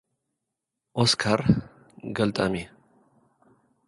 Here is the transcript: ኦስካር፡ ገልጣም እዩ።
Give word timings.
ኦስካር፡ 1.01 1.39
ገልጣም 2.17 2.53
እዩ። 2.59 2.65